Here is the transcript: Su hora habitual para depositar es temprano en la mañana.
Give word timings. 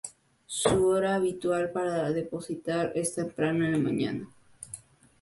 Su 0.47 0.87
hora 0.87 1.13
habitual 1.13 1.69
para 1.71 2.11
depositar 2.11 2.91
es 2.95 3.13
temprano 3.13 3.65
en 3.65 3.71
la 3.73 3.77
mañana. 3.77 4.29